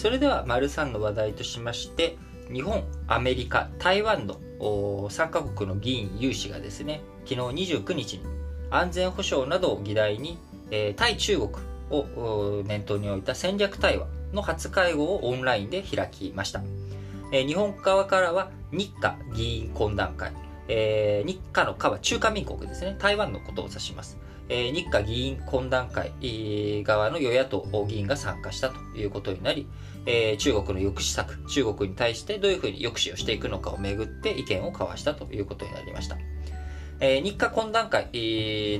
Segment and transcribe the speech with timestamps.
[0.00, 2.16] それでは、丸3の話題としまして、
[2.50, 8.24] 日本、アメリカ、台湾の3カ国の議員有志がですね、昨日29日に
[8.70, 10.38] 安全保障などを議題に、
[10.70, 11.50] えー、対中国
[11.90, 16.62] を念頭に置いた戦略対話の初会合をオンラインで開きました。
[17.30, 20.32] えー、日本側からは日華議員懇談会、
[20.68, 24.16] えー、日華の華は中華民国ですね、台湾のことを指します。
[24.52, 26.12] え日華議員懇談会
[26.84, 29.68] 側の与野党議員が参加したということになり、
[30.06, 36.18] え中国の抑止策、中国に対してどういうふうに抑止をしていくのかをめぐって意見を交わしたということになりました。
[36.98, 38.08] え日華懇談会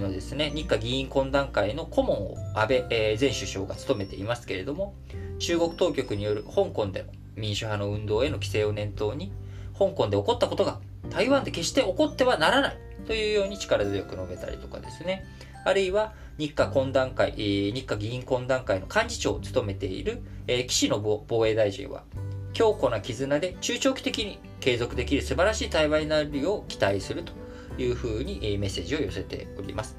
[0.00, 4.94] のですね、日華議員懇談会の顧問を安倍、え前首相が務めていますけれども、
[5.38, 9.32] 中国当局による香港での民主派の運動への規制を念頭に、
[9.78, 15.24] 香港で起こったことが台湾で決して起こってはならないというように力強く述べたりとかですね、
[15.64, 20.22] あるいは日華懇談会、日華議員懇談会の幹事長を務めている、
[20.66, 22.04] 岸信防衛大臣は、
[22.52, 27.32] 強固な絆で中長期的に継続できる素晴らしい対話になるよう期待すると
[27.80, 29.96] いうふうにメッセージを寄せております。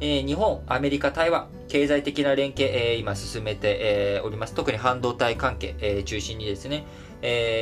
[0.00, 4.54] 日本、アメリカ、台湾、経済的な連携、今進めております。
[4.54, 6.84] 特に半導体関係、中心にですね、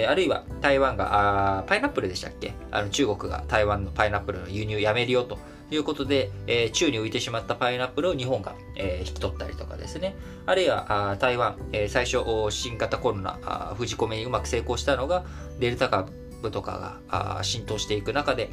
[0.08, 2.52] あるいは台湾が、パイナップルでしたっけ？
[2.70, 5.38] あの中国が台湾のパイナップルの輸入やめるよと
[5.70, 10.16] いうことで、えー、宙に浮いてしまったパイナップルを日本が、えー、引き取ったりとかですね。
[10.46, 12.18] あるいはあ台湾、えー、最初
[12.50, 15.24] 新型コロナあ封じ込めにうまく成功したのが
[15.58, 16.10] デルタ株
[16.50, 18.50] とかがあ浸透していく中で、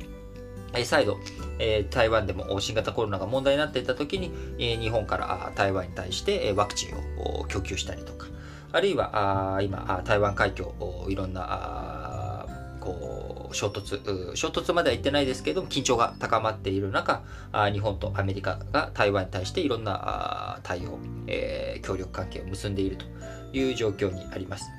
[0.73, 1.17] え、再度、
[1.59, 8.27] え、台湾でも新型コロナが問題になっていた時に、え、日本から台湾に対してワクチンを供給したりとか、
[8.73, 10.73] あるいはあ今台湾海峡
[11.07, 11.86] いろんな
[12.79, 17.23] こう衝突、衝突までは言ってないですけども、緊張が高まっている中、
[17.71, 23.05] 日本とアメリカが台湾に対していろんな対応、えー、協力関係を結んでいると
[23.53, 24.69] いう状況にあります。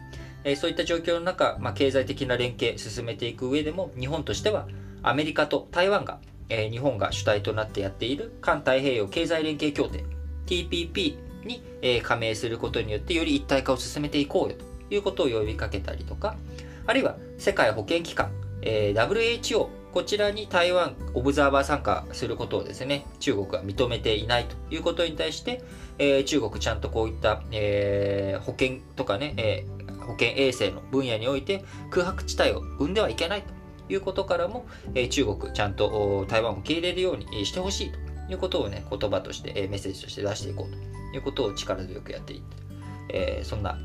[0.45, 4.69] え、そういった状況の中、まあ、経済的な連携進めていく上でも、日本としては
[5.03, 10.05] アメリカと台湾が、え、日本が主体となってやっている環太平洋経済連携協定
[10.47, 14.57] TPP に、え、加盟することによってより一体化を進めていこうよ
[14.89, 16.37] ということを呼びかけたりとか、
[16.89, 18.33] あるいは世界保健機関
[18.63, 25.63] えー、WHO、こちらに台湾オブザーバー参加することをですね、中国は認めていないということに対して、
[25.99, 37.99] えー、中国ちゃんとこういった、えー、保険とかね、えー、保健衛生の分野において空白地帯を生んではいけないということからも、えー、中国ちゃんと台湾を受け入れるようにしてほしいと
[38.33, 42.57] いうことをね、言葉として、えー、メッセージとして出していこうということを力強くやっていって、
[43.11, 43.79] えー、そんな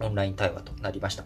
[0.00, 1.24] オンライン対話となりました。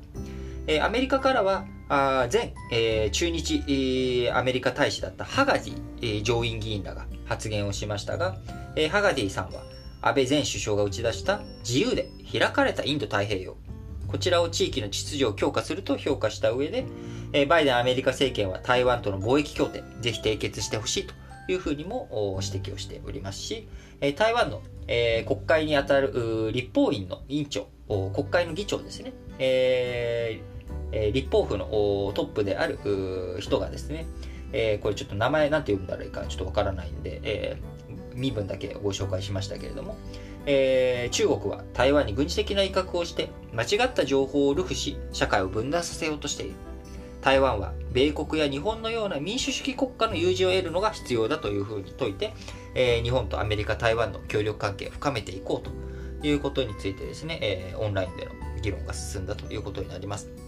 [0.69, 8.37] え、アメリカからは、あ前、えー、中日、アメリカ大使だったハガディ、え、上院議員らが発言をしましたが、
[8.77, 9.63] え、ハガディさんは
[10.03, 13.57] 安倍前首相が打ち出した自由で開かれたインド太平洋
[14.07, 16.85] こちらを地域の秩序を強化すると評価した上で、
[17.33, 21.15] えー、バイデンアメリカ政権は台湾との貿易協定ぜひ締結してほしいと
[21.51, 23.69] いうふうにも指摘をしておりますし、
[24.01, 30.58] え、台湾の、え、国会にあたる立法院の委員長国会の議長ですね、えー
[30.93, 31.67] えー、立法府の
[32.15, 32.79] トップである
[33.41, 34.07] 人がですね、
[34.53, 39.97] えー、これちょっと名前なんて読んだらいいかちょっとわからないんで、えー、身分だけご紹介しましたけれども、
[40.47, 46.55] えー、中国は台湾に軍事的な威嚇をして間違った情報を流布し社会を分断させようとしている
[47.21, 52.33] 台湾は米国や日本のような民主主義国家の有事を得るのが必要だというふうに説いて、
[52.75, 58.33] えー、日本とアメリカ台湾の協力関係を深めていこうということについてですね、えー、オンラインでの
[58.63, 60.48] 議論が進んだということになります。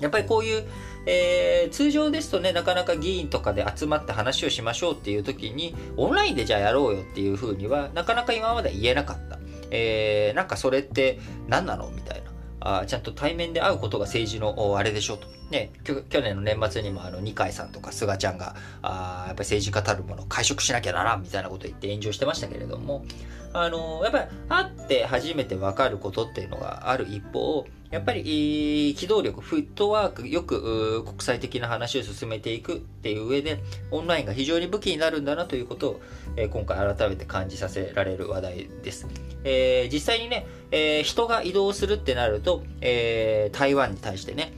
[0.00, 0.66] やっぱりこういう、
[1.06, 9.38] えー、通常ですとね、なかなか議員とかで集まって話をしましょうっていう時に、オンラインでじゃあやろうよっていうふうには、なかなか今まで言えなかった。
[9.70, 11.18] えー、なんかそれって
[11.48, 12.30] 何なのみたいな。
[12.60, 15.28] あちゃんと対面で会うことが政治のあれでしょと。
[15.50, 23.04] ね、去年の年末にもあの二階さんとか菅ちゃんがあやっぱり政治家たるものを会食しなきゃならんみたいなこと言って炎上してましたけれども
[23.52, 33.60] あのやっぱり会って初めて分かることっていうのがある一方やっぱり機動力、フットワーク、よく国際的な話を進めていくっていう上で、
[33.90, 36.00] オンラインが非常に武器になるんだなということを、
[36.36, 39.06] え今回改めて感じさせられる話題です。
[39.44, 44.52] えー、実際にね、えー、人が移動するってなると、えー、台湾に対してね、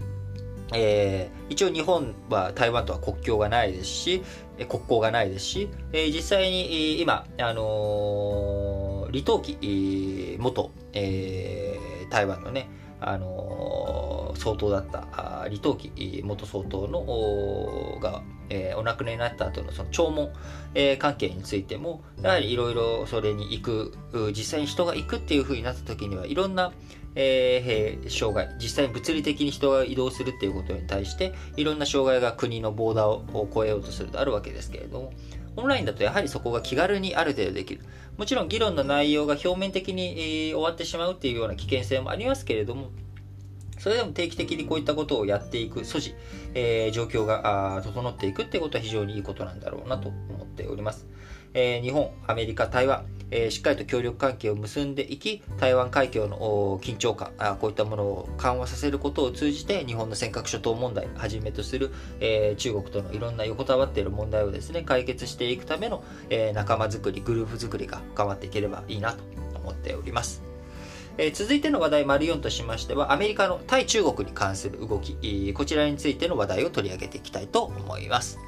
[0.73, 4.23] えー、一応日本は台湾とは国境がないですし、
[4.69, 12.69] 国交がないですし、えー、実際に今、あのー、李登輝元、えー、台湾のね、
[13.00, 20.31] あの総統だった李登輝元総統のが、えー、お亡くなりになった後のその弔問、
[20.75, 23.97] えー、関係についてもやはりいろいろそれに行く
[24.37, 26.73] 実際に人が行くっていうふうになった時にはいろんな、
[27.15, 35.12] えー、障害実際に物理的に人が移動するっていうことに対していろんな障害が国のボーダーを越えようとするとあるわけですけれども
[35.59, 37.81] オンラインだとやはりそこが気軽にある程度できる。
[38.17, 42.91] もちろん議論の内容が表面的に、えー、終わってしまうっていうような危険性もありますけれども、
[43.79, 46.15] それでも定期的にこういったことをやっていく素地、
[46.55, 51.07] えー、状況が整っていくっていうことは非常にいいことなんだろうなと思っております。
[51.55, 61.91] えー、日本、アメリカ、台湾、えー、しっかりと協力関係を結んでいき、台湾海峡の緊張感あ、こういったものを緩和させることを通じて、日本の尖閣諸島問題はじめとする、
[62.21, 69.23] えー、中国とのいろんな横たわっている問題をですね、解決していくための、えー、仲間づくり、グループづくりが深まっていければいいなと
[69.59, 70.48] 思っております。
[71.20, 78.38] え続いての話題、丸4としましては、アメリカの対中国に関する動き、こちらについての話題を取り上げていきたいと思います。